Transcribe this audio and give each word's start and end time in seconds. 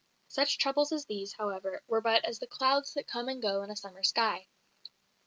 Such 0.29 0.57
troubles 0.57 0.91
as 0.91 1.05
these, 1.05 1.33
however, 1.33 1.83
were 1.85 2.01
but 2.01 2.25
as 2.25 2.39
the 2.39 2.47
clouds 2.47 2.95
that 2.95 3.05
come 3.05 3.29
and 3.29 3.39
go 3.39 3.61
in 3.61 3.69
a 3.69 3.75
summer 3.75 4.01
sky. 4.01 4.47